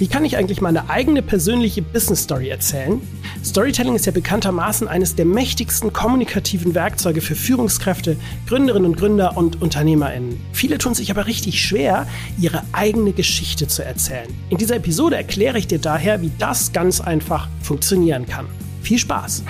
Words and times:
Wie 0.00 0.08
kann 0.08 0.24
ich 0.24 0.38
eigentlich 0.38 0.62
meine 0.62 0.88
eigene 0.88 1.20
persönliche 1.20 1.82
Business 1.82 2.22
Story 2.22 2.48
erzählen? 2.48 3.02
Storytelling 3.44 3.94
ist 3.94 4.06
ja 4.06 4.12
bekanntermaßen 4.12 4.88
eines 4.88 5.14
der 5.14 5.26
mächtigsten 5.26 5.92
kommunikativen 5.92 6.74
Werkzeuge 6.74 7.20
für 7.20 7.34
Führungskräfte, 7.34 8.16
Gründerinnen 8.48 8.92
und 8.92 8.96
Gründer 8.96 9.36
und 9.36 9.60
UnternehmerInnen. 9.60 10.40
Viele 10.54 10.78
tun 10.78 10.94
sich 10.94 11.10
aber 11.10 11.26
richtig 11.26 11.62
schwer, 11.62 12.08
ihre 12.38 12.62
eigene 12.72 13.12
Geschichte 13.12 13.68
zu 13.68 13.84
erzählen. 13.84 14.28
In 14.48 14.56
dieser 14.56 14.76
Episode 14.76 15.16
erkläre 15.16 15.58
ich 15.58 15.66
dir 15.66 15.78
daher, 15.78 16.22
wie 16.22 16.32
das 16.38 16.72
ganz 16.72 17.02
einfach 17.02 17.50
funktionieren 17.60 18.24
kann. 18.24 18.46
Viel 18.80 18.98
Spaß! 18.98 19.44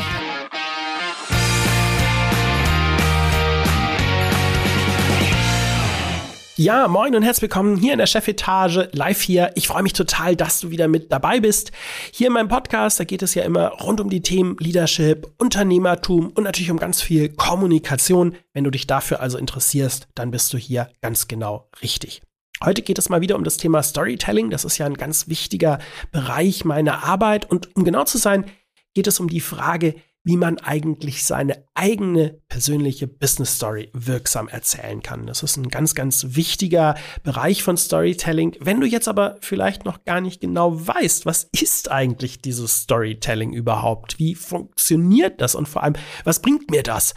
Ja, 6.62 6.88
moin 6.88 7.14
und 7.14 7.22
herzlich 7.22 7.44
willkommen 7.44 7.78
hier 7.78 7.94
in 7.94 7.98
der 8.00 8.06
Chefetage, 8.06 8.90
live 8.92 9.22
hier. 9.22 9.50
Ich 9.54 9.66
freue 9.66 9.82
mich 9.82 9.94
total, 9.94 10.36
dass 10.36 10.60
du 10.60 10.68
wieder 10.68 10.88
mit 10.88 11.10
dabei 11.10 11.40
bist. 11.40 11.72
Hier 12.12 12.26
in 12.26 12.34
meinem 12.34 12.48
Podcast, 12.48 13.00
da 13.00 13.04
geht 13.04 13.22
es 13.22 13.34
ja 13.34 13.44
immer 13.44 13.68
rund 13.80 13.98
um 13.98 14.10
die 14.10 14.20
Themen 14.20 14.58
Leadership, 14.58 15.26
Unternehmertum 15.38 16.28
und 16.28 16.44
natürlich 16.44 16.70
um 16.70 16.76
ganz 16.76 17.00
viel 17.00 17.30
Kommunikation. 17.30 18.36
Wenn 18.52 18.64
du 18.64 18.70
dich 18.70 18.86
dafür 18.86 19.20
also 19.20 19.38
interessierst, 19.38 20.08
dann 20.14 20.30
bist 20.30 20.52
du 20.52 20.58
hier 20.58 20.90
ganz 21.00 21.28
genau 21.28 21.70
richtig. 21.80 22.20
Heute 22.62 22.82
geht 22.82 22.98
es 22.98 23.08
mal 23.08 23.22
wieder 23.22 23.36
um 23.36 23.44
das 23.44 23.56
Thema 23.56 23.82
Storytelling. 23.82 24.50
Das 24.50 24.66
ist 24.66 24.76
ja 24.76 24.84
ein 24.84 24.98
ganz 24.98 25.28
wichtiger 25.28 25.78
Bereich 26.12 26.66
meiner 26.66 27.04
Arbeit. 27.04 27.50
Und 27.50 27.74
um 27.74 27.84
genau 27.84 28.04
zu 28.04 28.18
sein, 28.18 28.44
geht 28.92 29.06
es 29.06 29.18
um 29.18 29.30
die 29.30 29.40
Frage, 29.40 29.94
wie 30.22 30.36
man 30.36 30.58
eigentlich 30.58 31.24
seine 31.24 31.64
eigene 31.74 32.40
persönliche 32.48 33.06
Business 33.06 33.56
Story 33.56 33.90
wirksam 33.94 34.48
erzählen 34.48 35.02
kann. 35.02 35.26
Das 35.26 35.42
ist 35.42 35.56
ein 35.56 35.68
ganz, 35.68 35.94
ganz 35.94 36.26
wichtiger 36.30 36.94
Bereich 37.22 37.62
von 37.62 37.76
Storytelling. 37.76 38.56
Wenn 38.60 38.80
du 38.80 38.86
jetzt 38.86 39.08
aber 39.08 39.38
vielleicht 39.40 39.84
noch 39.86 40.04
gar 40.04 40.20
nicht 40.20 40.40
genau 40.40 40.86
weißt, 40.86 41.24
was 41.24 41.48
ist 41.52 41.90
eigentlich 41.90 42.42
dieses 42.42 42.82
Storytelling 42.82 43.52
überhaupt? 43.52 44.18
Wie 44.18 44.34
funktioniert 44.34 45.40
das? 45.40 45.54
Und 45.54 45.68
vor 45.68 45.82
allem, 45.82 45.94
was 46.24 46.42
bringt 46.42 46.70
mir 46.70 46.82
das? 46.82 47.14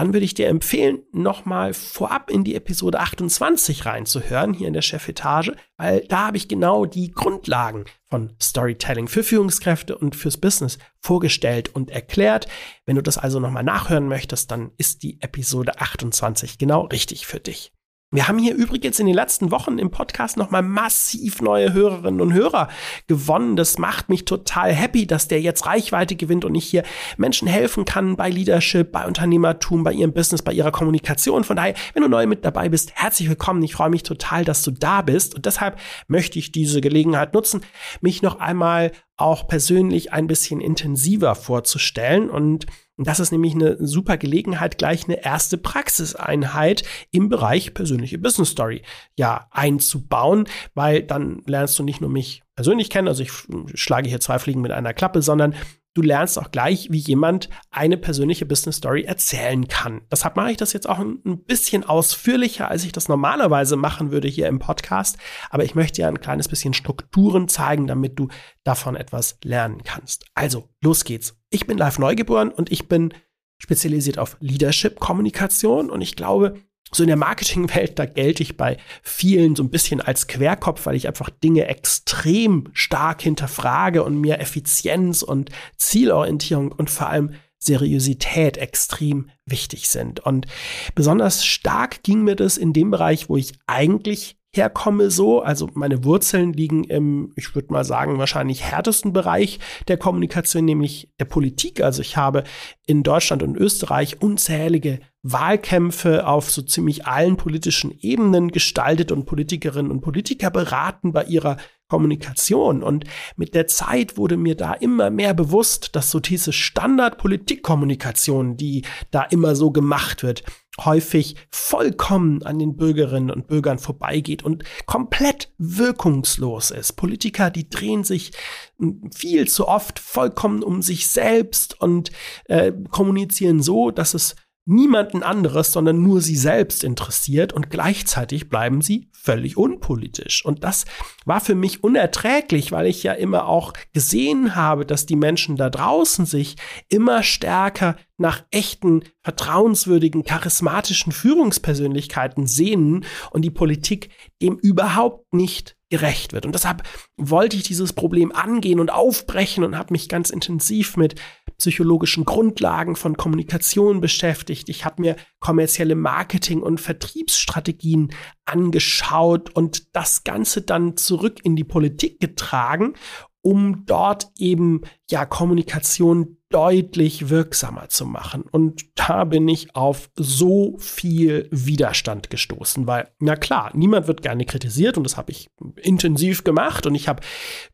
Dann 0.00 0.14
würde 0.14 0.24
ich 0.24 0.32
dir 0.32 0.48
empfehlen, 0.48 1.02
nochmal 1.12 1.74
vorab 1.74 2.30
in 2.30 2.42
die 2.42 2.54
Episode 2.54 3.00
28 3.00 3.84
reinzuhören, 3.84 4.54
hier 4.54 4.66
in 4.66 4.72
der 4.72 4.80
Chefetage, 4.80 5.52
weil 5.76 6.06
da 6.08 6.28
habe 6.28 6.38
ich 6.38 6.48
genau 6.48 6.86
die 6.86 7.10
Grundlagen 7.10 7.84
von 8.08 8.32
Storytelling 8.40 9.08
für 9.08 9.22
Führungskräfte 9.22 9.98
und 9.98 10.16
fürs 10.16 10.38
Business 10.38 10.78
vorgestellt 11.00 11.74
und 11.74 11.90
erklärt. 11.90 12.48
Wenn 12.86 12.96
du 12.96 13.02
das 13.02 13.18
also 13.18 13.40
nochmal 13.40 13.62
nachhören 13.62 14.08
möchtest, 14.08 14.50
dann 14.50 14.70
ist 14.78 15.02
die 15.02 15.20
Episode 15.20 15.78
28 15.78 16.56
genau 16.56 16.86
richtig 16.86 17.26
für 17.26 17.40
dich. 17.40 17.70
Wir 18.12 18.26
haben 18.26 18.40
hier 18.40 18.56
übrigens 18.56 18.98
in 18.98 19.06
den 19.06 19.14
letzten 19.14 19.52
Wochen 19.52 19.78
im 19.78 19.92
Podcast 19.92 20.36
nochmal 20.36 20.62
massiv 20.62 21.40
neue 21.40 21.72
Hörerinnen 21.72 22.20
und 22.20 22.32
Hörer 22.32 22.66
gewonnen. 23.06 23.54
Das 23.54 23.78
macht 23.78 24.08
mich 24.08 24.24
total 24.24 24.72
happy, 24.72 25.06
dass 25.06 25.28
der 25.28 25.40
jetzt 25.40 25.64
Reichweite 25.64 26.16
gewinnt 26.16 26.44
und 26.44 26.56
ich 26.56 26.64
hier 26.64 26.82
Menschen 27.18 27.46
helfen 27.46 27.84
kann 27.84 28.16
bei 28.16 28.28
Leadership, 28.28 28.90
bei 28.90 29.06
Unternehmertum, 29.06 29.84
bei 29.84 29.92
ihrem 29.92 30.12
Business, 30.12 30.42
bei 30.42 30.52
ihrer 30.52 30.72
Kommunikation. 30.72 31.44
Von 31.44 31.54
daher, 31.54 31.74
wenn 31.94 32.02
du 32.02 32.08
neu 32.08 32.26
mit 32.26 32.44
dabei 32.44 32.68
bist, 32.68 32.90
herzlich 32.96 33.28
willkommen. 33.28 33.62
Ich 33.62 33.74
freue 33.74 33.90
mich 33.90 34.02
total, 34.02 34.44
dass 34.44 34.64
du 34.64 34.72
da 34.72 35.02
bist 35.02 35.36
und 35.36 35.46
deshalb 35.46 35.78
möchte 36.08 36.40
ich 36.40 36.50
diese 36.50 36.80
Gelegenheit 36.80 37.32
nutzen, 37.32 37.60
mich 38.00 38.22
noch 38.22 38.40
einmal 38.40 38.90
auch 39.20 39.46
persönlich 39.46 40.12
ein 40.12 40.26
bisschen 40.26 40.60
intensiver 40.60 41.34
vorzustellen. 41.34 42.30
Und 42.30 42.66
das 42.96 43.20
ist 43.20 43.32
nämlich 43.32 43.54
eine 43.54 43.76
super 43.84 44.16
Gelegenheit, 44.16 44.78
gleich 44.78 45.04
eine 45.04 45.24
erste 45.24 45.56
Praxiseinheit 45.56 46.82
im 47.10 47.28
Bereich 47.28 47.72
persönliche 47.72 48.18
Business 48.18 48.50
Story 48.50 48.82
ja 49.16 49.48
einzubauen, 49.50 50.46
weil 50.74 51.02
dann 51.02 51.42
lernst 51.46 51.78
du 51.78 51.82
nicht 51.82 52.00
nur 52.00 52.10
mich 52.10 52.42
persönlich 52.54 52.90
kennen, 52.90 53.08
also 53.08 53.22
ich 53.22 53.32
schlage 53.74 54.08
hier 54.08 54.20
zwei 54.20 54.38
Fliegen 54.38 54.60
mit 54.60 54.72
einer 54.72 54.92
Klappe, 54.92 55.22
sondern 55.22 55.54
du 55.94 56.02
lernst 56.02 56.38
auch 56.38 56.50
gleich, 56.50 56.90
wie 56.90 56.98
jemand 56.98 57.48
eine 57.70 57.96
persönliche 57.96 58.46
Business 58.46 58.76
Story 58.76 59.02
erzählen 59.02 59.66
kann. 59.68 60.02
Deshalb 60.10 60.36
mache 60.36 60.52
ich 60.52 60.56
das 60.56 60.72
jetzt 60.72 60.88
auch 60.88 60.98
ein 60.98 61.44
bisschen 61.44 61.84
ausführlicher, 61.84 62.68
als 62.70 62.84
ich 62.84 62.92
das 62.92 63.08
normalerweise 63.08 63.76
machen 63.76 64.10
würde 64.10 64.28
hier 64.28 64.46
im 64.46 64.58
Podcast. 64.58 65.18
Aber 65.50 65.64
ich 65.64 65.74
möchte 65.74 66.02
ja 66.02 66.08
ein 66.08 66.20
kleines 66.20 66.48
bisschen 66.48 66.74
Strukturen 66.74 67.48
zeigen, 67.48 67.86
damit 67.86 68.18
du 68.18 68.28
davon 68.64 68.96
etwas 68.96 69.38
lernen 69.42 69.82
kannst. 69.82 70.26
Also, 70.34 70.68
los 70.82 71.04
geht's. 71.04 71.36
Ich 71.50 71.66
bin 71.66 71.78
live 71.78 71.98
neugeboren 71.98 72.50
und 72.50 72.70
ich 72.70 72.88
bin 72.88 73.12
spezialisiert 73.58 74.18
auf 74.18 74.36
Leadership-Kommunikation 74.40 75.90
und 75.90 76.00
ich 76.00 76.16
glaube, 76.16 76.54
so 76.92 77.02
in 77.02 77.08
der 77.08 77.16
Marketingwelt, 77.16 77.98
da 77.98 78.06
gelte 78.06 78.42
ich 78.42 78.56
bei 78.56 78.76
vielen 79.02 79.56
so 79.56 79.62
ein 79.62 79.70
bisschen 79.70 80.00
als 80.00 80.26
Querkopf, 80.26 80.86
weil 80.86 80.96
ich 80.96 81.06
einfach 81.06 81.30
Dinge 81.30 81.66
extrem 81.66 82.68
stark 82.72 83.22
hinterfrage 83.22 84.02
und 84.02 84.20
mir 84.20 84.40
Effizienz 84.40 85.22
und 85.22 85.50
Zielorientierung 85.76 86.72
und 86.72 86.90
vor 86.90 87.08
allem 87.08 87.34
Seriosität 87.58 88.56
extrem 88.56 89.30
wichtig 89.44 89.88
sind. 89.88 90.20
Und 90.20 90.46
besonders 90.94 91.44
stark 91.44 92.02
ging 92.02 92.22
mir 92.22 92.34
das 92.34 92.56
in 92.56 92.72
dem 92.72 92.90
Bereich, 92.90 93.28
wo 93.28 93.36
ich 93.36 93.52
eigentlich 93.66 94.39
herkomme 94.54 95.10
so. 95.10 95.40
Also 95.40 95.68
meine 95.74 96.04
Wurzeln 96.04 96.52
liegen 96.52 96.84
im, 96.84 97.32
ich 97.36 97.54
würde 97.54 97.72
mal 97.72 97.84
sagen, 97.84 98.18
wahrscheinlich 98.18 98.64
härtesten 98.64 99.12
Bereich 99.12 99.60
der 99.88 99.96
Kommunikation, 99.96 100.64
nämlich 100.64 101.12
der 101.20 101.26
Politik. 101.26 101.82
Also 101.82 102.02
ich 102.02 102.16
habe 102.16 102.44
in 102.86 103.02
Deutschland 103.02 103.42
und 103.42 103.56
Österreich 103.56 104.20
unzählige 104.20 105.00
Wahlkämpfe 105.22 106.26
auf 106.26 106.50
so 106.50 106.62
ziemlich 106.62 107.06
allen 107.06 107.36
politischen 107.36 107.92
Ebenen 108.00 108.50
gestaltet 108.50 109.12
und 109.12 109.26
Politikerinnen 109.26 109.92
und 109.92 110.00
Politiker 110.00 110.50
beraten 110.50 111.12
bei 111.12 111.24
ihrer 111.24 111.58
Kommunikation. 111.88 112.82
Und 112.82 113.04
mit 113.36 113.54
der 113.54 113.66
Zeit 113.66 114.16
wurde 114.16 114.38
mir 114.38 114.56
da 114.56 114.72
immer 114.72 115.10
mehr 115.10 115.34
bewusst, 115.34 115.94
dass 115.94 116.10
so 116.10 116.20
diese 116.20 116.52
Standardpolitikkommunikation, 116.52 118.56
die 118.56 118.82
da 119.10 119.24
immer 119.24 119.54
so 119.54 119.70
gemacht 119.70 120.22
wird, 120.22 120.42
häufig 120.84 121.36
vollkommen 121.50 122.42
an 122.42 122.58
den 122.58 122.76
Bürgerinnen 122.76 123.30
und 123.30 123.46
Bürgern 123.46 123.78
vorbeigeht 123.78 124.42
und 124.42 124.64
komplett 124.86 125.52
wirkungslos 125.58 126.70
ist. 126.70 126.92
Politiker, 126.94 127.50
die 127.50 127.68
drehen 127.68 128.04
sich 128.04 128.32
hm, 128.78 129.10
viel 129.14 129.48
zu 129.48 129.68
oft 129.68 129.98
vollkommen 129.98 130.62
um 130.62 130.82
sich 130.82 131.08
selbst 131.08 131.80
und 131.80 132.10
äh, 132.44 132.72
kommunizieren 132.90 133.62
so, 133.62 133.90
dass 133.90 134.14
es 134.14 134.36
niemanden 134.66 135.22
anderes, 135.22 135.72
sondern 135.72 136.02
nur 136.02 136.20
sie 136.20 136.36
selbst 136.36 136.84
interessiert 136.84 137.52
und 137.52 137.70
gleichzeitig 137.70 138.48
bleiben 138.48 138.82
sie 138.82 139.08
völlig 139.12 139.56
unpolitisch. 139.56 140.44
Und 140.44 140.64
das 140.64 140.84
war 141.24 141.40
für 141.40 141.54
mich 141.54 141.82
unerträglich, 141.82 142.72
weil 142.72 142.86
ich 142.86 143.02
ja 143.02 143.12
immer 143.12 143.46
auch 143.46 143.72
gesehen 143.92 144.54
habe, 144.54 144.86
dass 144.86 145.06
die 145.06 145.16
Menschen 145.16 145.56
da 145.56 145.70
draußen 145.70 146.26
sich 146.26 146.56
immer 146.88 147.22
stärker 147.22 147.96
nach 148.16 148.44
echten, 148.50 149.02
vertrauenswürdigen, 149.22 150.24
charismatischen 150.24 151.12
Führungspersönlichkeiten 151.12 152.46
sehnen 152.46 153.04
und 153.30 153.42
die 153.42 153.50
Politik 153.50 154.10
dem 154.42 154.56
überhaupt 154.56 155.32
nicht 155.32 155.76
gerecht 155.90 156.32
wird. 156.32 156.46
Und 156.46 156.54
deshalb 156.54 156.82
wollte 157.16 157.56
ich 157.56 157.64
dieses 157.64 157.92
Problem 157.92 158.32
angehen 158.32 158.80
und 158.80 158.90
aufbrechen 158.90 159.64
und 159.64 159.76
habe 159.76 159.92
mich 159.92 160.08
ganz 160.08 160.30
intensiv 160.30 160.96
mit 160.96 161.16
psychologischen 161.58 162.24
Grundlagen 162.24 162.96
von 162.96 163.16
Kommunikation 163.16 164.00
beschäftigt. 164.00 164.68
Ich 164.68 164.84
habe 164.84 165.02
mir 165.02 165.16
kommerzielle 165.40 165.96
Marketing- 165.96 166.62
und 166.62 166.80
Vertriebsstrategien 166.80 168.14
angeschaut 168.46 169.54
und 169.54 169.94
das 169.94 170.24
Ganze 170.24 170.62
dann 170.62 170.96
zurück 170.96 171.40
in 171.44 171.56
die 171.56 171.64
Politik 171.64 172.20
getragen, 172.20 172.94
um 173.42 173.84
dort 173.84 174.28
eben 174.38 174.82
ja 175.10 175.26
Kommunikation 175.26 176.38
deutlich 176.50 177.30
wirksamer 177.30 177.88
zu 177.88 178.04
machen. 178.04 178.42
Und 178.42 178.86
da 178.96 179.24
bin 179.24 179.48
ich 179.48 179.74
auf 179.76 180.10
so 180.16 180.76
viel 180.78 181.48
Widerstand 181.50 182.28
gestoßen, 182.28 182.86
weil, 182.86 183.08
na 183.20 183.36
klar, 183.36 183.70
niemand 183.74 184.08
wird 184.08 184.22
gerne 184.22 184.44
kritisiert 184.44 184.98
und 184.98 185.04
das 185.04 185.16
habe 185.16 185.30
ich 185.30 185.48
intensiv 185.76 186.42
gemacht 186.44 186.86
und 186.86 186.94
ich 186.94 187.08
habe 187.08 187.22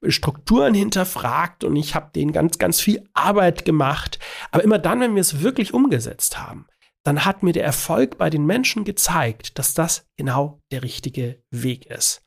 Strukturen 0.07 0.75
hinterfragt 0.75 1.65
und 1.65 1.75
ich 1.75 1.95
habe 1.95 2.11
denen 2.15 2.33
ganz, 2.33 2.59
ganz 2.59 2.81
viel 2.81 3.03
Arbeit 3.15 3.65
gemacht. 3.65 4.19
Aber 4.51 4.63
immer 4.63 4.79
dann, 4.79 5.01
wenn 5.01 5.15
wir 5.15 5.23
es 5.23 5.41
wirklich 5.41 5.73
umgesetzt 5.73 6.39
haben, 6.39 6.67
dann 7.03 7.25
hat 7.25 7.43
mir 7.43 7.53
der 7.53 7.65
Erfolg 7.65 8.19
bei 8.19 8.31
den 8.31 8.45
Menschen 8.45 8.85
gezeigt, 8.85 9.59
dass 9.59 9.75
das 9.75 10.07
genau 10.17 10.61
der 10.71 10.83
richtige 10.83 11.43
Weg 11.51 11.87
ist. 11.87 12.23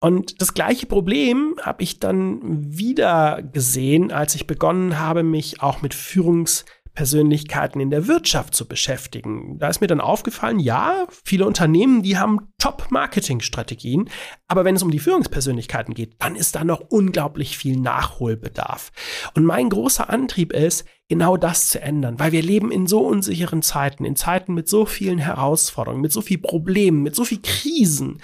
Und 0.00 0.42
das 0.42 0.52
gleiche 0.52 0.86
Problem 0.86 1.56
habe 1.62 1.82
ich 1.82 1.98
dann 1.98 2.40
wieder 2.76 3.42
gesehen, 3.42 4.12
als 4.12 4.34
ich 4.34 4.46
begonnen 4.46 4.98
habe, 4.98 5.22
mich 5.22 5.62
auch 5.62 5.80
mit 5.80 5.94
Führungspersönlichkeiten 5.94 7.80
in 7.80 7.88
der 7.88 8.06
Wirtschaft 8.06 8.54
zu 8.54 8.68
beschäftigen. 8.68 9.58
Da 9.58 9.68
ist 9.68 9.80
mir 9.80 9.86
dann 9.86 10.02
aufgefallen, 10.02 10.58
ja, 10.58 11.06
viele 11.24 11.46
Unternehmen, 11.46 12.02
die 12.02 12.18
haben 12.18 12.52
Top-Marketing-Strategien, 12.58 14.10
aber 14.46 14.66
wenn 14.66 14.76
es 14.76 14.82
um 14.82 14.90
die 14.90 14.98
Führungspersönlichkeiten 14.98 15.94
geht, 15.94 16.16
dann 16.18 16.36
ist 16.36 16.54
da 16.54 16.64
noch 16.64 16.80
unglaublich 16.80 17.56
viel 17.56 17.78
Nachholbedarf. 17.78 18.92
Und 19.34 19.44
mein 19.44 19.70
großer 19.70 20.10
Antrieb 20.10 20.52
ist, 20.52 20.84
genau 21.08 21.36
das 21.36 21.70
zu 21.70 21.80
ändern, 21.80 22.18
weil 22.18 22.32
wir 22.32 22.42
leben 22.42 22.70
in 22.70 22.86
so 22.86 23.06
unsicheren 23.06 23.62
Zeiten, 23.62 24.04
in 24.04 24.16
Zeiten 24.16 24.54
mit 24.54 24.68
so 24.68 24.84
vielen 24.86 25.18
Herausforderungen, 25.18 26.02
mit 26.02 26.12
so 26.12 26.20
vielen 26.20 26.42
Problemen, 26.42 27.02
mit 27.02 27.14
so 27.14 27.24
vielen 27.24 27.42
Krisen. 27.42 28.20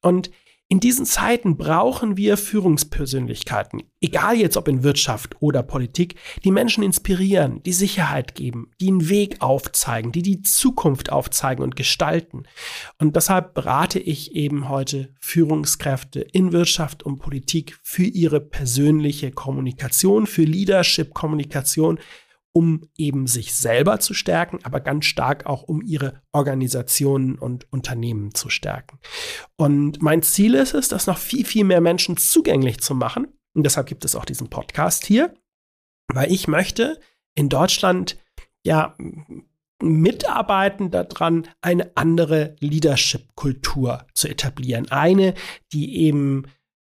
Und 0.00 0.30
In 0.70 0.80
diesen 0.80 1.06
Zeiten 1.06 1.56
brauchen 1.56 2.18
wir 2.18 2.36
Führungspersönlichkeiten, 2.36 3.84
egal 4.02 4.36
jetzt 4.36 4.58
ob 4.58 4.68
in 4.68 4.82
Wirtschaft 4.82 5.36
oder 5.40 5.62
Politik, 5.62 6.16
die 6.44 6.50
Menschen 6.50 6.82
inspirieren, 6.82 7.62
die 7.62 7.72
Sicherheit 7.72 8.34
geben, 8.34 8.70
die 8.78 8.88
einen 8.88 9.08
Weg 9.08 9.40
aufzeigen, 9.40 10.12
die 10.12 10.20
die 10.20 10.42
Zukunft 10.42 11.10
aufzeigen 11.10 11.64
und 11.64 11.74
gestalten. 11.74 12.42
Und 12.98 13.16
deshalb 13.16 13.54
berate 13.54 13.98
ich 13.98 14.34
eben 14.34 14.68
heute 14.68 15.08
Führungskräfte 15.20 16.20
in 16.20 16.52
Wirtschaft 16.52 17.02
und 17.02 17.18
Politik 17.18 17.78
für 17.82 18.04
ihre 18.04 18.40
persönliche 18.40 19.30
Kommunikation, 19.30 20.26
für 20.26 20.42
Leadership-Kommunikation, 20.42 21.98
um 22.52 22.88
eben 22.96 23.26
sich 23.26 23.54
selber 23.54 24.00
zu 24.00 24.14
stärken, 24.14 24.58
aber 24.62 24.80
ganz 24.80 25.04
stark 25.04 25.46
auch 25.46 25.62
um 25.62 25.82
ihre 25.82 26.22
Organisationen 26.32 27.38
und 27.38 27.70
Unternehmen 27.72 28.34
zu 28.34 28.50
stärken. 28.50 28.98
Und 29.56 30.02
mein 30.02 30.22
Ziel 30.22 30.54
ist 30.54 30.74
es, 30.74 30.88
das 30.88 31.06
noch 31.06 31.18
viel, 31.18 31.44
viel 31.44 31.64
mehr 31.64 31.80
Menschen 31.80 32.16
zugänglich 32.16 32.80
zu 32.80 32.94
machen. 32.94 33.28
Und 33.54 33.64
deshalb 33.64 33.86
gibt 33.86 34.04
es 34.04 34.16
auch 34.16 34.24
diesen 34.24 34.50
Podcast 34.50 35.04
hier, 35.04 35.34
weil 36.12 36.32
ich 36.32 36.48
möchte 36.48 37.00
in 37.34 37.48
Deutschland 37.48 38.18
ja 38.64 38.96
mitarbeiten 39.80 40.90
daran, 40.90 41.48
eine 41.60 41.96
andere 41.96 42.56
Leadership-Kultur 42.60 44.06
zu 44.14 44.28
etablieren. 44.28 44.90
Eine, 44.90 45.34
die 45.72 45.98
eben 45.98 46.46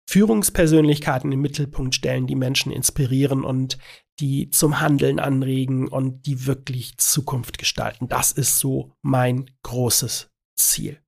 Führungspersönlichkeiten 0.09 1.31
im 1.31 1.41
Mittelpunkt 1.41 1.95
stellen, 1.95 2.27
die 2.27 2.35
Menschen 2.35 2.71
inspirieren 2.71 3.43
und 3.43 3.77
die 4.19 4.49
zum 4.49 4.79
Handeln 4.79 5.19
anregen 5.19 5.87
und 5.87 6.25
die 6.25 6.45
wirklich 6.45 6.97
Zukunft 6.97 7.57
gestalten. 7.57 8.07
Das 8.07 8.31
ist 8.31 8.59
so 8.59 8.91
mein 9.01 9.51
großes 9.63 10.29
Ziel. 10.55 10.99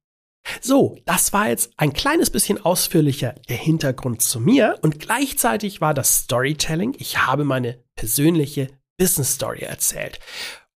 So, 0.62 0.98
das 1.06 1.34
war 1.34 1.50
jetzt 1.50 1.72
ein 1.78 1.94
kleines 1.94 2.30
bisschen 2.30 2.64
ausführlicher 2.64 3.36
der 3.50 3.58
Hintergrund 3.58 4.22
zu 4.22 4.40
mir 4.40 4.78
und 4.82 5.00
gleichzeitig 5.00 5.82
war 5.82 5.94
das 5.94 6.20
Storytelling. 6.20 6.96
Ich 6.98 7.26
habe 7.26 7.44
meine 7.44 7.84
persönliche 7.96 8.70
Business 8.98 9.36
Story 9.36 9.62
erzählt. 9.62 10.20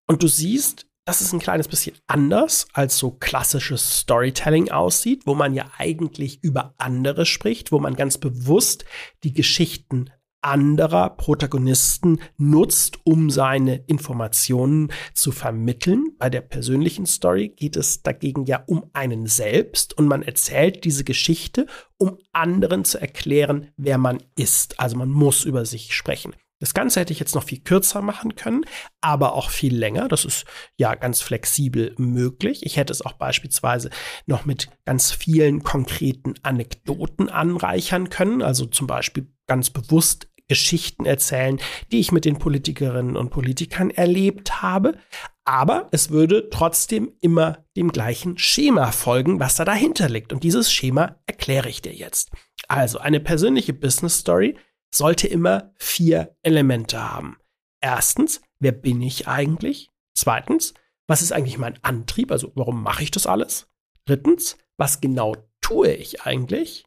Und 0.07 0.21
du 0.21 0.27
siehst, 0.27 0.86
das 1.06 1.21
ist 1.21 1.33
ein 1.33 1.39
kleines 1.39 1.68
bisschen 1.68 1.97
anders 2.07 2.68
als 2.74 2.97
so 2.97 3.12
klassisches 3.12 4.00
Storytelling 4.00 4.71
aussieht, 4.71 5.24
wo 5.25 5.33
man 5.36 5.53
ja 5.53 5.69
eigentlich 5.77 6.41
über 6.44 6.74
andere 6.77 7.25
spricht, 7.25 7.71
wo 7.71 7.79
man 7.79 7.95
ganz 7.95 8.18
bewusst 8.18 8.86
die 9.24 9.33
Geschichten 9.33 10.09
anderer 10.43 11.09
Protagonisten 11.11 12.19
nutzt, 12.37 12.99
um 13.03 13.29
seine 13.29 13.77
Informationen 13.87 14.91
zu 15.13 15.31
vermitteln. 15.31 16.15
Bei 16.19 16.29
der 16.29 16.41
persönlichen 16.41 17.05
Story 17.05 17.49
geht 17.49 17.75
es 17.75 18.03
dagegen 18.03 18.45
ja 18.45 18.63
um 18.67 18.89
einen 18.93 19.25
selbst 19.27 19.97
und 19.97 20.07
man 20.07 20.21
erzählt 20.21 20.83
diese 20.83 21.03
Geschichte, 21.03 21.65
um 21.97 22.17
anderen 22.31 22.85
zu 22.85 22.99
erklären, 22.99 23.69
wer 23.77 23.97
man 23.97 24.21
ist. 24.35 24.79
Also 24.79 24.97
man 24.97 25.09
muss 25.09 25.43
über 25.45 25.65
sich 25.65 25.95
sprechen. 25.95 26.33
Das 26.63 26.73
Ganze 26.73 27.01
hätte 27.01 27.11
ich 27.11 27.19
jetzt 27.19 27.35
noch 27.35 27.43
viel 27.43 27.59
kürzer 27.59 28.01
machen 28.01 28.35
können, 28.35 28.63
aber 29.01 29.33
auch 29.33 29.49
viel 29.49 29.75
länger. 29.75 30.07
Das 30.07 30.23
ist 30.23 30.45
ja 30.77 30.95
ganz 30.95 31.21
flexibel 31.21 31.93
möglich. 31.97 32.65
Ich 32.65 32.77
hätte 32.77 32.93
es 32.93 33.05
auch 33.05 33.11
beispielsweise 33.11 33.89
noch 34.27 34.45
mit 34.45 34.69
ganz 34.85 35.11
vielen 35.11 35.63
konkreten 35.63 36.35
Anekdoten 36.41 37.27
anreichern 37.27 38.09
können. 38.09 38.41
Also 38.41 38.65
zum 38.65 38.87
Beispiel 38.87 39.27
ganz 39.45 39.71
bewusst 39.71 40.29
Geschichten 40.47 41.05
erzählen, 41.05 41.59
die 41.91 41.99
ich 41.99 42.11
mit 42.11 42.25
den 42.25 42.37
Politikerinnen 42.37 43.15
und 43.15 43.29
Politikern 43.29 43.89
erlebt 43.89 44.61
habe. 44.61 44.97
Aber 45.45 45.89
es 45.91 46.09
würde 46.09 46.49
trotzdem 46.49 47.13
immer 47.21 47.65
dem 47.75 47.91
gleichen 47.91 48.37
Schema 48.37 48.91
folgen, 48.91 49.39
was 49.39 49.55
da 49.55 49.65
dahinter 49.65 50.09
liegt. 50.09 50.31
Und 50.33 50.43
dieses 50.43 50.71
Schema 50.71 51.17
erkläre 51.25 51.69
ich 51.69 51.81
dir 51.81 51.93
jetzt. 51.93 52.31
Also 52.67 52.99
eine 52.99 53.19
persönliche 53.19 53.73
Business 53.73 54.19
Story 54.19 54.57
sollte 54.93 55.27
immer 55.27 55.73
vier 55.77 56.35
Elemente 56.43 57.01
haben. 57.01 57.37
Erstens, 57.81 58.41
wer 58.59 58.71
bin 58.71 59.01
ich 59.01 59.27
eigentlich? 59.27 59.91
Zweitens, 60.15 60.73
was 61.07 61.21
ist 61.21 61.33
eigentlich 61.33 61.57
mein 61.57 61.77
Antrieb? 61.83 62.31
Also 62.31 62.51
warum 62.55 62.81
mache 62.81 63.03
ich 63.03 63.11
das 63.11 63.27
alles? 63.27 63.67
Drittens, 64.05 64.57
was 64.77 65.01
genau 65.01 65.35
tue 65.61 65.93
ich 65.93 66.21
eigentlich? 66.21 66.85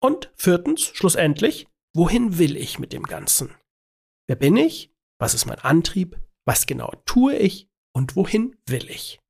Und 0.00 0.30
viertens, 0.34 0.90
schlussendlich, 0.92 1.66
Wohin 1.96 2.38
will 2.38 2.56
ich 2.56 2.80
mit 2.80 2.92
dem 2.92 3.04
Ganzen? 3.04 3.54
Wer 4.26 4.34
bin 4.34 4.56
ich? 4.56 4.92
Was 5.20 5.32
ist 5.32 5.46
mein 5.46 5.60
Antrieb? 5.60 6.20
Was 6.44 6.66
genau 6.66 6.90
tue 7.06 7.36
ich? 7.36 7.70
Und 7.92 8.16
wohin 8.16 8.56
will 8.66 8.90
ich? 8.90 9.20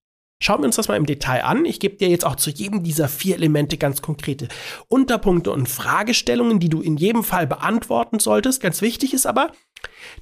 Schauen 0.40 0.60
wir 0.60 0.66
uns 0.66 0.76
das 0.76 0.88
mal 0.88 0.96
im 0.96 1.06
Detail 1.06 1.44
an. 1.44 1.64
Ich 1.64 1.80
gebe 1.80 1.96
dir 1.96 2.08
jetzt 2.08 2.24
auch 2.24 2.36
zu 2.36 2.50
jedem 2.50 2.82
dieser 2.82 3.08
vier 3.08 3.36
Elemente 3.36 3.78
ganz 3.78 4.02
konkrete 4.02 4.48
Unterpunkte 4.88 5.50
und 5.52 5.68
Fragestellungen, 5.68 6.60
die 6.60 6.68
du 6.68 6.82
in 6.82 6.96
jedem 6.96 7.24
Fall 7.24 7.46
beantworten 7.46 8.18
solltest. 8.18 8.60
Ganz 8.60 8.82
wichtig 8.82 9.14
ist 9.14 9.26
aber, 9.26 9.52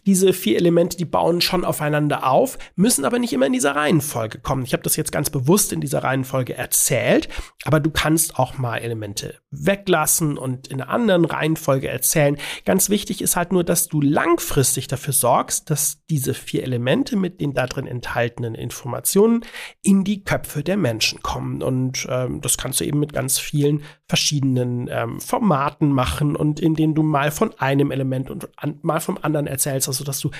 diese 0.07 0.33
vier 0.33 0.57
Elemente, 0.57 0.97
die 0.97 1.05
bauen 1.05 1.41
schon 1.41 1.65
aufeinander 1.65 2.27
auf, 2.27 2.59
müssen 2.77 3.05
aber 3.05 3.19
nicht 3.19 3.33
immer 3.33 3.47
in 3.47 3.53
dieser 3.53 3.77
Reihenfolge 3.77 4.39
kommen. 4.39 4.65
Ich 4.65 4.73
habe 4.73 4.83
das 4.83 4.97
jetzt 4.97 5.13
ganz 5.13 5.31
bewusst 5.31 5.73
in 5.73 5.81
dieser 5.81 6.03
Reihenfolge 6.03 6.55
erzählt, 6.55 7.29
aber 7.65 7.81
du 7.81 7.91
kannst 7.91 8.39
auch 8.39 8.59
mal 8.59 8.79
Elemente 8.79 9.39
weglassen 9.51 10.39
und 10.39 10.69
in 10.69 10.81
einer 10.81 10.91
anderen 10.91 11.25
Reihenfolge 11.25 11.89
erzählen. 11.89 12.39
Ganz 12.65 12.91
wichtig 12.91 13.23
ist 13.23 13.37
halt 13.37 13.53
nur, 13.53 13.65
dass 13.65 13.89
du 13.89 14.01
langfristig 14.01 14.89
dafür 14.89 15.13
sorgst, 15.13 15.71
dass 15.71 16.05
diese 16.11 16.35
vier 16.35 16.63
Elemente 16.63 17.17
mit 17.17 17.41
den 17.41 17.55
da 17.55 17.67
drin 17.67 17.87
enthaltenen 17.87 18.55
Informationen 18.55 19.45
in 19.83 20.02
die 20.05 20.25
Köpfe 20.25 20.63
der 20.63 20.77
Menschen 20.77 21.23
kommen. 21.23 21.63
Und 21.63 22.07
ähm, 22.11 22.41
das 22.41 22.57
kannst 22.59 22.81
du 22.81 22.85
eben 22.85 23.01
mit 23.01 23.13
ganz 23.13 23.39
vielen 23.39 23.83
verschiedenen 24.09 24.89
ähm, 24.91 25.21
Formaten 25.21 25.93
machen 25.93 26.37
und 26.37 26.61
in 26.61 26.75
denen 26.75 26.95
du 26.95 27.03
mal 27.03 27.31
von 27.31 27.53
einem 27.59 27.91
Element 27.91 28.31
und 28.31 28.49
an, 28.57 28.79
mal 28.83 29.01
vom 29.01 29.19
anderen 29.21 29.47
erzählst, 29.47 29.89
also 29.89 30.05
dass 30.05 30.21
du 30.21 30.31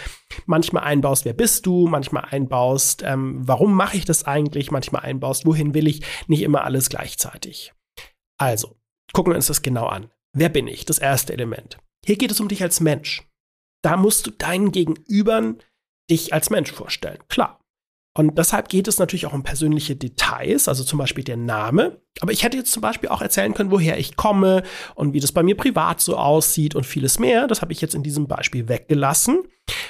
manchmal 0.47 0.85
einbaust, 0.85 1.25
wer 1.25 1.33
bist 1.33 1.67
du, 1.67 1.87
manchmal 1.87 2.27
einbaust, 2.31 3.03
ähm, 3.05 3.41
warum 3.47 3.75
mache 3.75 3.97
ich 3.97 4.05
das 4.05 4.25
eigentlich, 4.25 4.71
manchmal 4.71 5.03
einbaust, 5.03 5.47
wohin 5.47 5.75
will 5.75 5.87
ich, 5.87 6.03
nicht 6.27 6.43
immer 6.43 6.65
alles 6.65 6.89
gleichzeitig. 6.89 7.73
Also, 8.39 8.77
gucken 9.13 9.33
wir 9.33 9.37
uns 9.37 9.47
das 9.47 9.63
genau 9.63 9.87
an. 9.87 10.11
Wer 10.35 10.49
bin 10.49 10.67
ich? 10.67 10.85
Das 10.85 10.99
erste 10.99 11.33
Element. 11.33 11.79
Hier 12.05 12.17
geht 12.17 12.31
es 12.31 12.41
um 12.41 12.49
dich 12.49 12.63
als 12.63 12.81
Mensch. 12.81 13.29
Da 13.83 13.97
musst 13.97 14.27
du 14.27 14.31
deinen 14.31 14.73
Gegenübern 14.73 15.59
dich 16.11 16.33
als 16.33 16.51
Mensch 16.51 16.73
vorstellen. 16.73 17.19
Klar. 17.29 17.62
Und 18.15 18.37
deshalb 18.37 18.69
geht 18.69 18.89
es 18.89 18.99
natürlich 18.99 19.27
auch 19.27 19.33
um 19.33 19.43
persönliche 19.43 19.97
Details, 19.97 20.69
also 20.69 20.85
zum 20.85 20.99
Beispiel 20.99 21.25
der 21.25 21.39
Name. 21.39 22.03
Aber 22.21 22.33
ich 22.33 22.43
hätte 22.43 22.59
jetzt 22.59 22.73
zum 22.73 22.83
Beispiel 22.83 23.09
auch 23.09 23.23
erzählen 23.23 23.55
können, 23.55 23.71
woher 23.71 23.99
ich 23.99 24.17
komme 24.17 24.63
und 24.95 25.15
wie 25.15 25.21
das 25.21 25.33
bei 25.33 25.43
mir 25.43 25.57
privat 25.57 26.01
so 26.01 26.17
aussieht 26.17 26.75
und 26.75 26.85
vieles 26.85 27.19
mehr. 27.19 27.47
Das 27.47 27.63
habe 27.63 27.73
ich 27.73 27.81
jetzt 27.81 27.95
in 27.95 28.03
diesem 28.03 28.29
Beispiel 28.29 28.69
weggelassen. 28.69 29.43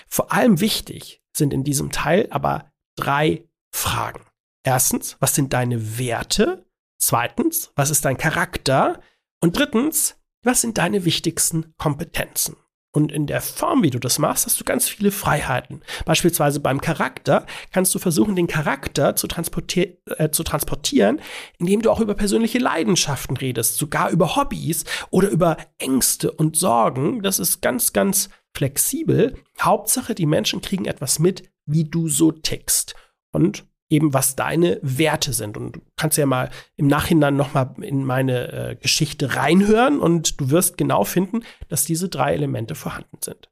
Vor 0.06 0.32
allem 0.32 0.60
wichtig 0.60 1.20
sind 1.36 1.52
in 1.52 1.64
diesem 1.64 1.90
Teil 1.90 2.28
aber 2.30 2.70
drei 2.96 3.48
Fragen. 3.74 4.24
Erstens, 4.64 5.16
was 5.18 5.34
sind 5.34 5.52
deine 5.52 5.98
Werte? 5.98 6.64
Zweitens, 7.00 7.72
was 7.74 7.90
ist 7.90 8.04
dein 8.04 8.16
Charakter? 8.16 9.00
Und 9.40 9.58
drittens, 9.58 10.16
was 10.44 10.60
sind 10.60 10.78
deine 10.78 11.04
wichtigsten 11.04 11.74
Kompetenzen? 11.76 12.56
Und 12.92 13.10
in 13.10 13.26
der 13.26 13.40
Form, 13.40 13.82
wie 13.82 13.90
du 13.90 13.98
das 13.98 14.18
machst, 14.18 14.44
hast 14.44 14.60
du 14.60 14.64
ganz 14.64 14.86
viele 14.86 15.10
Freiheiten. 15.10 15.80
Beispielsweise 16.04 16.60
beim 16.60 16.80
Charakter 16.80 17.46
kannst 17.72 17.94
du 17.94 17.98
versuchen, 17.98 18.36
den 18.36 18.46
Charakter 18.46 19.16
zu, 19.16 19.26
transportier 19.26 19.96
äh, 20.18 20.28
zu 20.28 20.42
transportieren, 20.42 21.20
indem 21.58 21.80
du 21.80 21.90
auch 21.90 22.00
über 22.00 22.14
persönliche 22.14 22.58
Leidenschaften 22.58 23.38
redest, 23.38 23.78
sogar 23.78 24.10
über 24.10 24.36
Hobbys 24.36 24.84
oder 25.10 25.30
über 25.30 25.56
Ängste 25.78 26.30
und 26.32 26.56
Sorgen. 26.56 27.22
Das 27.22 27.38
ist 27.38 27.62
ganz, 27.62 27.94
ganz 27.94 28.28
flexibel. 28.54 29.36
Hauptsache, 29.58 30.14
die 30.14 30.26
Menschen 30.26 30.60
kriegen 30.60 30.84
etwas 30.84 31.18
mit, 31.18 31.50
wie 31.64 31.84
du 31.84 32.08
so 32.08 32.30
tickst. 32.30 32.94
Und 33.32 33.64
eben 33.92 34.14
was 34.14 34.34
deine 34.34 34.80
Werte 34.82 35.32
sind. 35.32 35.56
Und 35.56 35.76
du 35.76 35.80
kannst 35.96 36.16
ja 36.16 36.26
mal 36.26 36.50
im 36.76 36.86
Nachhinein 36.88 37.36
noch 37.36 37.52
mal 37.52 37.74
in 37.82 38.04
meine 38.04 38.52
äh, 38.52 38.76
Geschichte 38.76 39.36
reinhören 39.36 40.00
und 40.00 40.40
du 40.40 40.50
wirst 40.50 40.78
genau 40.78 41.04
finden, 41.04 41.44
dass 41.68 41.84
diese 41.84 42.08
drei 42.08 42.32
Elemente 42.34 42.74
vorhanden 42.74 43.18
sind. 43.20 43.50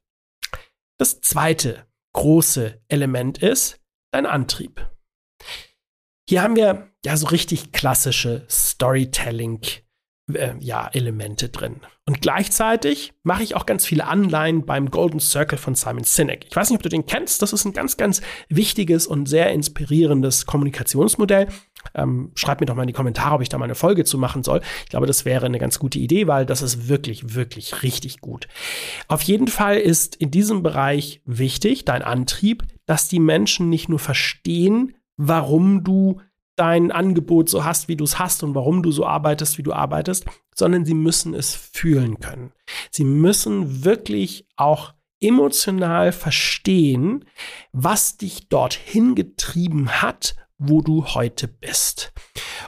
Das 0.97 1.21
zweite 1.21 1.85
große 2.13 2.81
Element 2.87 3.37
ist 3.37 3.79
dein 4.11 4.25
Antrieb. 4.25 4.89
Hier 6.27 6.41
haben 6.41 6.55
wir 6.55 6.91
ja 7.05 7.15
so 7.17 7.27
richtig 7.27 7.71
klassische 7.71 8.45
Storytelling 8.49 9.61
äh, 10.33 10.53
ja, 10.59 10.89
Elemente 10.93 11.49
drin. 11.49 11.81
Und 12.05 12.21
gleichzeitig 12.21 13.13
mache 13.23 13.43
ich 13.43 13.55
auch 13.55 13.65
ganz 13.65 13.85
viele 13.85 14.07
Anleihen 14.07 14.65
beim 14.65 14.91
Golden 14.91 15.19
Circle 15.19 15.57
von 15.57 15.75
Simon 15.75 16.03
Sinek. 16.03 16.45
Ich 16.49 16.55
weiß 16.55 16.69
nicht, 16.69 16.77
ob 16.77 16.83
du 16.83 16.89
den 16.89 17.05
kennst. 17.05 17.41
Das 17.41 17.53
ist 17.53 17.65
ein 17.65 17.73
ganz, 17.73 17.97
ganz 17.97 18.21
wichtiges 18.49 19.07
und 19.07 19.27
sehr 19.27 19.51
inspirierendes 19.51 20.45
Kommunikationsmodell. 20.45 21.47
Ähm, 21.95 22.31
schreib 22.35 22.59
mir 22.59 22.65
doch 22.65 22.75
mal 22.75 22.83
in 22.83 22.87
die 22.87 22.93
Kommentare, 22.93 23.35
ob 23.35 23.41
ich 23.41 23.49
da 23.49 23.57
mal 23.57 23.65
eine 23.65 23.75
Folge 23.75 24.03
zu 24.03 24.17
machen 24.17 24.43
soll. 24.43 24.61
Ich 24.83 24.89
glaube, 24.89 25.07
das 25.07 25.25
wäre 25.25 25.45
eine 25.45 25.59
ganz 25.59 25.79
gute 25.79 25.99
Idee, 25.99 26.27
weil 26.27 26.45
das 26.45 26.61
ist 26.61 26.87
wirklich, 26.87 27.35
wirklich 27.35 27.83
richtig 27.83 28.21
gut. 28.21 28.47
Auf 29.07 29.21
jeden 29.23 29.47
Fall 29.47 29.77
ist 29.77 30.15
in 30.15 30.31
diesem 30.31 30.63
Bereich 30.63 31.21
wichtig, 31.25 31.85
dein 31.85 32.01
Antrieb, 32.01 32.63
dass 32.85 33.07
die 33.07 33.19
Menschen 33.19 33.69
nicht 33.69 33.89
nur 33.89 33.99
verstehen, 33.99 34.95
warum 35.17 35.83
du 35.83 36.19
dein 36.55 36.91
Angebot 36.91 37.49
so 37.49 37.63
hast, 37.63 37.87
wie 37.87 37.95
du 37.95 38.03
es 38.03 38.19
hast 38.19 38.43
und 38.43 38.55
warum 38.55 38.83
du 38.83 38.91
so 38.91 39.05
arbeitest, 39.05 39.57
wie 39.57 39.63
du 39.63 39.73
arbeitest, 39.73 40.25
sondern 40.55 40.85
sie 40.85 40.93
müssen 40.93 41.33
es 41.33 41.55
fühlen 41.55 42.19
können. 42.19 42.51
Sie 42.91 43.03
müssen 43.03 43.83
wirklich 43.83 44.47
auch 44.57 44.93
emotional 45.21 46.11
verstehen, 46.11 47.25
was 47.71 48.17
dich 48.17 48.49
dorthin 48.49 49.15
getrieben 49.15 49.89
hat, 50.01 50.35
wo 50.57 50.81
du 50.81 51.05
heute 51.05 51.47
bist. 51.47 52.13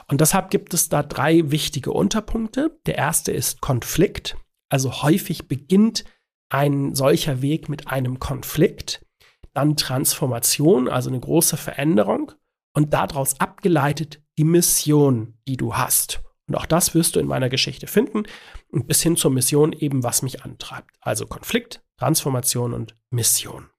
Und 0.08 0.20
deshalb 0.20 0.50
gibt 0.50 0.74
es 0.74 0.88
da 0.88 1.02
drei 1.02 1.50
wichtige 1.50 1.92
Unterpunkte. 1.92 2.78
Der 2.86 2.96
erste 2.96 3.32
ist 3.32 3.60
Konflikt. 3.60 4.36
Also 4.68 5.02
häufig 5.02 5.46
beginnt 5.48 6.04
ein 6.48 6.94
solcher 6.94 7.42
Weg 7.42 7.68
mit 7.68 7.88
einem 7.88 8.18
Konflikt. 8.18 9.04
Dann 9.52 9.76
Transformation, 9.76 10.88
also 10.88 11.10
eine 11.10 11.20
große 11.20 11.56
Veränderung. 11.56 12.32
Und 12.74 12.92
daraus 12.92 13.40
abgeleitet 13.40 14.20
die 14.36 14.44
Mission, 14.44 15.38
die 15.46 15.56
du 15.56 15.76
hast. 15.76 16.22
Und 16.46 16.56
auch 16.56 16.66
das 16.66 16.94
wirst 16.94 17.16
du 17.16 17.20
in 17.20 17.26
meiner 17.26 17.48
Geschichte 17.48 17.86
finden. 17.86 18.24
Und 18.68 18.86
bis 18.86 19.02
hin 19.02 19.16
zur 19.16 19.30
Mission 19.30 19.72
eben, 19.72 20.02
was 20.02 20.22
mich 20.22 20.44
antreibt. 20.44 20.96
Also 21.00 21.26
Konflikt, 21.26 21.82
Transformation 21.98 22.74
und 22.74 22.94
Mission. 23.10 23.70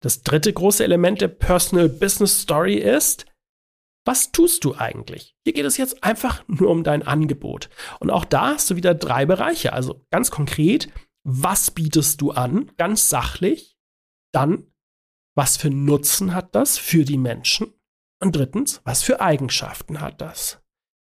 Das 0.00 0.22
dritte 0.22 0.52
große 0.52 0.82
Element 0.82 1.20
der 1.20 1.28
Personal 1.28 1.88
Business 1.88 2.40
Story 2.40 2.74
ist, 2.74 3.26
was 4.04 4.32
tust 4.32 4.64
du 4.64 4.74
eigentlich? 4.74 5.36
Hier 5.44 5.52
geht 5.52 5.66
es 5.66 5.76
jetzt 5.76 6.02
einfach 6.02 6.42
nur 6.48 6.70
um 6.70 6.82
dein 6.82 7.02
Angebot. 7.02 7.68
Und 8.00 8.10
auch 8.10 8.24
da 8.24 8.54
hast 8.54 8.70
du 8.70 8.76
wieder 8.76 8.94
drei 8.94 9.26
Bereiche. 9.26 9.72
Also 9.74 10.06
ganz 10.10 10.30
konkret, 10.30 10.88
was 11.24 11.70
bietest 11.70 12.20
du 12.20 12.30
an? 12.30 12.70
Ganz 12.78 13.10
sachlich. 13.10 13.76
Dann, 14.32 14.72
was 15.34 15.56
für 15.58 15.68
Nutzen 15.68 16.34
hat 16.34 16.54
das 16.54 16.78
für 16.78 17.04
die 17.04 17.18
Menschen? 17.18 17.74
Und 18.20 18.34
drittens, 18.34 18.80
was 18.84 19.02
für 19.02 19.20
Eigenschaften 19.20 20.00
hat 20.00 20.20
das? 20.20 20.60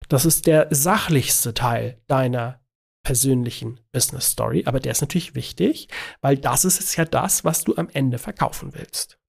Das 0.10 0.26
ist 0.26 0.48
der 0.48 0.68
sachlichste 0.72 1.54
Teil 1.54 2.02
deiner 2.08 2.62
persönlichen 3.04 3.80
Business 3.92 4.32
Story, 4.32 4.64
aber 4.66 4.80
der 4.80 4.92
ist 4.92 5.02
natürlich 5.02 5.36
wichtig, 5.36 5.88
weil 6.22 6.38
das 6.38 6.66
ist 6.66 6.80
es 6.80 6.96
ja 6.96 7.06
das, 7.06 7.46
was 7.46 7.64
du 7.64 7.76
am 7.76 7.90
Ende 7.90 8.18
verkaufen 8.18 8.74
willst. 8.74 9.20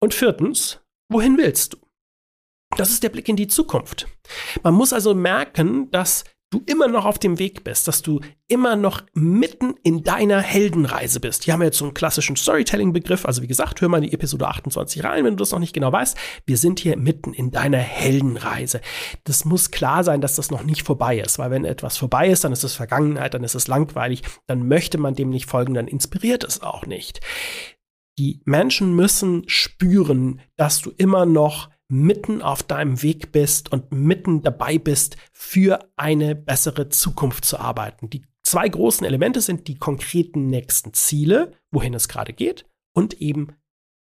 Und 0.00 0.14
viertens, 0.14 0.80
wohin 1.10 1.36
willst 1.36 1.74
du? 1.74 1.78
Das 2.76 2.90
ist 2.90 3.02
der 3.02 3.08
Blick 3.08 3.28
in 3.28 3.36
die 3.36 3.46
Zukunft. 3.46 4.08
Man 4.62 4.74
muss 4.74 4.92
also 4.92 5.14
merken, 5.14 5.90
dass 5.90 6.24
du 6.50 6.62
immer 6.66 6.88
noch 6.88 7.04
auf 7.04 7.18
dem 7.18 7.38
Weg 7.38 7.64
bist, 7.64 7.88
dass 7.88 8.02
du 8.02 8.20
immer 8.46 8.76
noch 8.76 9.02
mitten 9.12 9.74
in 9.82 10.04
deiner 10.04 10.40
Heldenreise 10.40 11.18
bist. 11.18 11.44
Hier 11.44 11.54
haben 11.54 11.60
wir 11.60 11.66
jetzt 11.66 11.78
so 11.78 11.84
einen 11.84 11.94
klassischen 11.94 12.36
Storytelling-Begriff. 12.36 13.26
Also 13.26 13.42
wie 13.42 13.48
gesagt, 13.48 13.80
hör 13.80 13.88
mal 13.88 14.00
die 14.00 14.12
Episode 14.12 14.46
28 14.46 15.02
rein, 15.02 15.24
wenn 15.24 15.36
du 15.36 15.42
das 15.42 15.50
noch 15.50 15.58
nicht 15.58 15.72
genau 15.72 15.90
weißt. 15.90 16.16
Wir 16.46 16.56
sind 16.56 16.78
hier 16.78 16.96
mitten 16.96 17.32
in 17.32 17.50
deiner 17.50 17.78
Heldenreise. 17.78 18.80
Das 19.24 19.44
muss 19.44 19.70
klar 19.70 20.04
sein, 20.04 20.20
dass 20.20 20.36
das 20.36 20.50
noch 20.50 20.62
nicht 20.62 20.82
vorbei 20.82 21.18
ist, 21.18 21.38
weil 21.38 21.50
wenn 21.50 21.64
etwas 21.64 21.96
vorbei 21.96 22.28
ist, 22.28 22.44
dann 22.44 22.52
ist 22.52 22.64
es 22.64 22.74
Vergangenheit, 22.74 23.34
dann 23.34 23.44
ist 23.44 23.54
es 23.54 23.66
langweilig, 23.66 24.22
dann 24.46 24.68
möchte 24.68 24.98
man 24.98 25.14
dem 25.14 25.30
nicht 25.30 25.46
folgen, 25.46 25.74
dann 25.74 25.88
inspiriert 25.88 26.44
es 26.44 26.62
auch 26.62 26.86
nicht. 26.86 27.20
Die 28.18 28.40
Menschen 28.44 28.94
müssen 28.94 29.42
spüren, 29.48 30.40
dass 30.56 30.80
du 30.80 30.92
immer 30.96 31.26
noch 31.26 31.68
mitten 31.94 32.42
auf 32.42 32.64
deinem 32.64 33.02
Weg 33.02 33.30
bist 33.30 33.70
und 33.70 33.92
mitten 33.92 34.42
dabei 34.42 34.78
bist, 34.78 35.16
für 35.32 35.88
eine 35.96 36.34
bessere 36.34 36.88
Zukunft 36.88 37.44
zu 37.44 37.58
arbeiten. 37.58 38.10
Die 38.10 38.26
zwei 38.42 38.68
großen 38.68 39.06
Elemente 39.06 39.40
sind 39.40 39.68
die 39.68 39.76
konkreten 39.76 40.48
nächsten 40.48 40.92
Ziele, 40.92 41.52
wohin 41.70 41.94
es 41.94 42.08
gerade 42.08 42.32
geht, 42.32 42.66
und 42.96 43.20
eben 43.20 43.54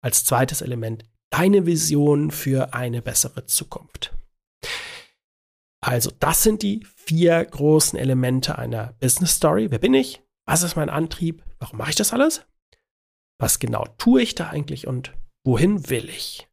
als 0.02 0.24
zweites 0.24 0.60
Element 0.60 1.04
deine 1.30 1.64
Vision 1.64 2.30
für 2.30 2.74
eine 2.74 3.00
bessere 3.00 3.46
Zukunft. 3.46 4.14
Also, 5.80 6.10
das 6.20 6.42
sind 6.42 6.62
die 6.62 6.84
vier 6.96 7.42
großen 7.42 7.98
Elemente 7.98 8.58
einer 8.58 8.94
Business 9.00 9.36
Story. 9.36 9.70
Wer 9.70 9.78
bin 9.78 9.94
ich? 9.94 10.22
Was 10.46 10.62
ist 10.62 10.76
mein 10.76 10.90
Antrieb? 10.90 11.42
Warum 11.58 11.78
mache 11.78 11.90
ich 11.90 11.96
das 11.96 12.12
alles? 12.12 12.44
Was 13.38 13.58
genau 13.58 13.86
tue 13.96 14.20
ich 14.22 14.34
da 14.34 14.50
eigentlich 14.50 14.86
und 14.86 15.14
wohin 15.44 15.88
will 15.88 16.10
ich? 16.10 16.48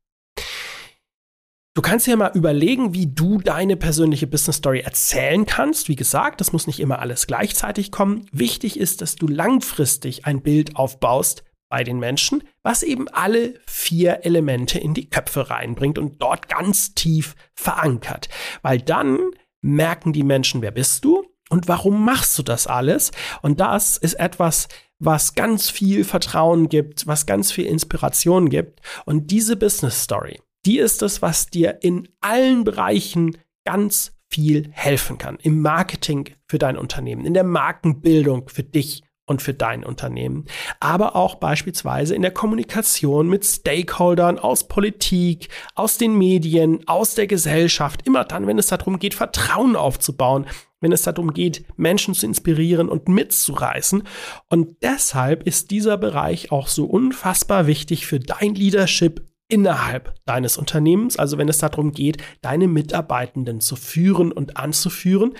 Du 1.75 1.81
kannst 1.81 2.07
ja 2.07 2.15
mal 2.15 2.31
überlegen, 2.33 2.93
wie 2.93 3.05
du 3.05 3.37
deine 3.37 3.75
persönliche 3.75 4.27
Business 4.27 4.55
Story 4.55 4.79
erzählen 4.79 5.45
kannst. 5.45 5.89
Wie 5.89 5.97
gesagt, 5.97 6.39
das 6.39 6.53
muss 6.53 6.67
nicht 6.67 6.79
immer 6.79 6.99
alles 6.99 7.27
gleichzeitig 7.27 7.91
kommen. 7.91 8.27
Wichtig 8.31 8.79
ist, 8.79 9.01
dass 9.01 9.17
du 9.17 9.27
langfristig 9.27 10.25
ein 10.25 10.41
Bild 10.41 10.77
aufbaust 10.77 11.43
bei 11.67 11.83
den 11.83 11.99
Menschen, 11.99 12.43
was 12.63 12.81
eben 12.81 13.09
alle 13.09 13.55
vier 13.67 14.23
Elemente 14.23 14.79
in 14.79 14.93
die 14.93 15.09
Köpfe 15.09 15.49
reinbringt 15.49 15.97
und 15.97 16.21
dort 16.21 16.47
ganz 16.47 16.95
tief 16.95 17.35
verankert. 17.55 18.29
Weil 18.61 18.79
dann 18.79 19.19
merken 19.61 20.13
die 20.13 20.23
Menschen, 20.23 20.61
wer 20.61 20.71
bist 20.71 21.03
du 21.03 21.25
und 21.49 21.67
warum 21.67 22.05
machst 22.05 22.39
du 22.39 22.43
das 22.43 22.67
alles? 22.67 23.11
Und 23.41 23.59
das 23.59 23.97
ist 23.97 24.13
etwas, 24.13 24.69
was 24.99 25.35
ganz 25.35 25.69
viel 25.69 26.05
Vertrauen 26.05 26.69
gibt, 26.69 27.05
was 27.05 27.25
ganz 27.25 27.51
viel 27.51 27.65
Inspiration 27.65 28.47
gibt. 28.47 28.79
Und 29.03 29.29
diese 29.29 29.57
Business 29.57 30.01
Story, 30.01 30.39
die 30.65 30.79
ist 30.79 31.01
es, 31.01 31.21
was 31.21 31.47
dir 31.47 31.79
in 31.81 32.07
allen 32.21 32.63
Bereichen 32.63 33.37
ganz 33.65 34.15
viel 34.29 34.69
helfen 34.71 35.17
kann. 35.17 35.37
Im 35.41 35.61
Marketing 35.61 36.29
für 36.47 36.59
dein 36.59 36.77
Unternehmen, 36.77 37.25
in 37.25 37.33
der 37.33 37.43
Markenbildung 37.43 38.49
für 38.49 38.63
dich 38.63 39.03
und 39.27 39.41
für 39.41 39.53
dein 39.53 39.83
Unternehmen, 39.83 40.45
aber 40.79 41.15
auch 41.15 41.35
beispielsweise 41.35 42.13
in 42.13 42.21
der 42.21 42.31
Kommunikation 42.31 43.27
mit 43.27 43.43
Stakeholdern 43.43 44.37
aus 44.37 44.67
Politik, 44.67 45.49
aus 45.73 45.97
den 45.97 46.15
Medien, 46.15 46.87
aus 46.87 47.15
der 47.15 47.25
Gesellschaft, 47.25 48.05
immer 48.05 48.23
dann, 48.23 48.45
wenn 48.45 48.59
es 48.59 48.67
darum 48.67 48.99
geht, 48.99 49.15
Vertrauen 49.15 49.75
aufzubauen, 49.75 50.45
wenn 50.79 50.91
es 50.91 51.01
darum 51.01 51.33
geht, 51.33 51.65
Menschen 51.75 52.13
zu 52.13 52.27
inspirieren 52.27 52.87
und 52.87 53.09
mitzureißen. 53.09 54.03
Und 54.49 54.83
deshalb 54.83 55.47
ist 55.47 55.71
dieser 55.71 55.97
Bereich 55.97 56.51
auch 56.51 56.67
so 56.67 56.85
unfassbar 56.85 57.65
wichtig 57.65 58.05
für 58.05 58.19
dein 58.19 58.53
Leadership 58.53 59.25
innerhalb 59.47 60.15
deines 60.25 60.57
Unternehmens, 60.57 61.17
also 61.17 61.37
wenn 61.37 61.49
es 61.49 61.59
darum 61.59 61.91
geht, 61.91 62.23
deine 62.41 62.67
Mitarbeitenden 62.67 63.61
zu 63.61 63.75
führen 63.75 64.31
und 64.31 64.57
anzuführen. 64.57 65.35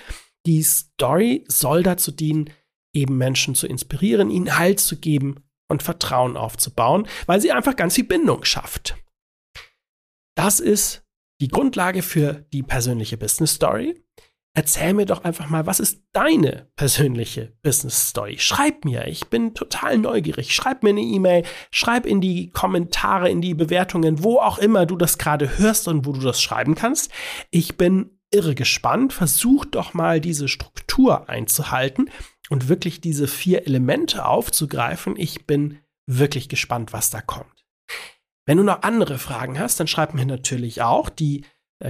Die 0.46 0.62
Story 0.62 1.44
soll 1.48 1.82
dazu 1.82 2.12
dienen, 2.12 2.50
eben 2.94 3.18
Menschen 3.18 3.54
zu 3.54 3.66
inspirieren, 3.66 4.30
ihnen 4.30 4.58
Halt 4.58 4.80
zu 4.80 4.98
geben 4.98 5.44
und 5.68 5.82
Vertrauen 5.82 6.36
aufzubauen, 6.36 7.08
weil 7.26 7.40
sie 7.40 7.52
einfach 7.52 7.76
ganz 7.76 7.96
viel 7.96 8.04
Bindung 8.04 8.44
schafft. 8.44 8.96
Das 10.36 10.60
ist 10.60 11.02
die 11.40 11.48
Grundlage 11.48 12.02
für 12.02 12.46
die 12.52 12.62
persönliche 12.62 13.16
Business 13.16 13.54
Story 13.54 14.05
erzähl 14.56 14.94
mir 14.94 15.04
doch 15.04 15.22
einfach 15.22 15.48
mal, 15.50 15.66
was 15.66 15.80
ist 15.80 16.02
deine 16.12 16.66
persönliche 16.76 17.52
Business 17.62 18.08
Story? 18.08 18.38
Schreib 18.38 18.84
mir, 18.86 19.06
ich 19.06 19.26
bin 19.26 19.54
total 19.54 19.98
neugierig. 19.98 20.54
Schreib 20.54 20.82
mir 20.82 20.90
eine 20.90 21.02
E-Mail, 21.02 21.44
schreib 21.70 22.06
in 22.06 22.22
die 22.22 22.50
Kommentare, 22.50 23.28
in 23.28 23.42
die 23.42 23.54
Bewertungen, 23.54 24.24
wo 24.24 24.38
auch 24.38 24.58
immer 24.58 24.86
du 24.86 24.96
das 24.96 25.18
gerade 25.18 25.58
hörst 25.58 25.88
und 25.88 26.06
wo 26.06 26.12
du 26.12 26.20
das 26.20 26.40
schreiben 26.40 26.74
kannst. 26.74 27.12
Ich 27.50 27.76
bin 27.76 28.18
irre 28.30 28.54
gespannt. 28.54 29.12
Versuch 29.12 29.66
doch 29.66 29.92
mal 29.92 30.20
diese 30.20 30.48
Struktur 30.48 31.28
einzuhalten 31.28 32.10
und 32.48 32.68
wirklich 32.68 33.02
diese 33.02 33.28
vier 33.28 33.66
Elemente 33.66 34.24
aufzugreifen. 34.24 35.16
Ich 35.18 35.46
bin 35.46 35.80
wirklich 36.06 36.48
gespannt, 36.48 36.94
was 36.94 37.10
da 37.10 37.20
kommt. 37.20 37.66
Wenn 38.46 38.56
du 38.56 38.64
noch 38.64 38.82
andere 38.82 39.18
Fragen 39.18 39.58
hast, 39.58 39.80
dann 39.80 39.86
schreib 39.88 40.14
mir 40.14 40.24
natürlich 40.24 40.80
auch. 40.80 41.10
Die 41.10 41.44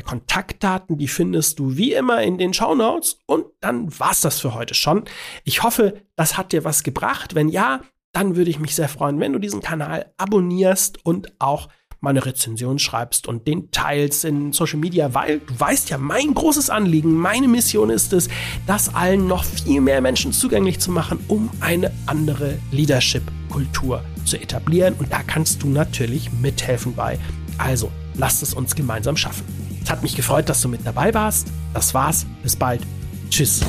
Kontaktdaten, 0.04 0.98
die 0.98 1.08
findest 1.08 1.58
du 1.58 1.76
wie 1.76 1.92
immer 1.92 2.22
in 2.22 2.38
den 2.38 2.52
Show 2.52 2.74
Notes. 2.74 3.18
Und 3.26 3.46
dann 3.60 3.98
war's 3.98 4.20
das 4.20 4.40
für 4.40 4.54
heute 4.54 4.74
schon. 4.74 5.04
Ich 5.44 5.62
hoffe, 5.62 6.02
das 6.16 6.36
hat 6.36 6.52
dir 6.52 6.64
was 6.64 6.82
gebracht. 6.82 7.34
Wenn 7.34 7.48
ja, 7.48 7.80
dann 8.12 8.36
würde 8.36 8.50
ich 8.50 8.58
mich 8.58 8.74
sehr 8.74 8.88
freuen, 8.88 9.20
wenn 9.20 9.32
du 9.32 9.38
diesen 9.38 9.60
Kanal 9.60 10.12
abonnierst 10.16 11.04
und 11.04 11.32
auch 11.38 11.68
meine 12.00 12.24
Rezension 12.24 12.78
schreibst 12.78 13.26
und 13.26 13.46
den 13.46 13.70
teilst 13.70 14.24
in 14.24 14.52
Social 14.52 14.78
Media, 14.78 15.14
weil 15.14 15.40
du 15.40 15.58
weißt 15.58 15.90
ja, 15.90 15.98
mein 15.98 16.34
großes 16.34 16.70
Anliegen, 16.70 17.14
meine 17.14 17.48
Mission 17.48 17.90
ist 17.90 18.12
es, 18.12 18.28
das 18.66 18.94
allen 18.94 19.26
noch 19.26 19.44
viel 19.44 19.80
mehr 19.80 20.00
Menschen 20.00 20.32
zugänglich 20.32 20.78
zu 20.78 20.90
machen, 20.90 21.18
um 21.28 21.50
eine 21.60 21.92
andere 22.06 22.58
Leadership-Kultur 22.70 24.04
zu 24.24 24.36
etablieren. 24.36 24.94
Und 24.94 25.12
da 25.12 25.22
kannst 25.22 25.62
du 25.62 25.68
natürlich 25.68 26.30
mithelfen 26.32 26.94
bei. 26.94 27.18
Also, 27.58 27.90
lasst 28.14 28.42
es 28.42 28.54
uns 28.54 28.74
gemeinsam 28.74 29.16
schaffen. 29.16 29.65
Es 29.86 29.92
hat 29.92 30.02
mich 30.02 30.16
gefreut, 30.16 30.48
dass 30.48 30.60
du 30.62 30.68
mit 30.68 30.84
dabei 30.84 31.14
warst. 31.14 31.46
Das 31.72 31.94
war's. 31.94 32.26
Bis 32.42 32.56
bald. 32.56 32.82
Tschüss. 33.30 33.60